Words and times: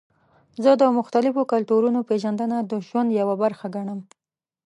زه 0.63 0.71
د 0.81 0.83
مختلفو 0.97 1.41
کلتورونو 1.53 1.99
پیژندنه 2.09 2.57
د 2.71 2.73
ژوند 2.87 3.09
یوه 3.19 3.35
برخه 3.43 3.67
ګڼم. 3.75 3.99